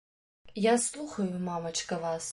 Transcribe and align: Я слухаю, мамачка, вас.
Я 0.55 0.73
слухаю, 0.85 1.37
мамачка, 1.49 1.99
вас. 2.07 2.29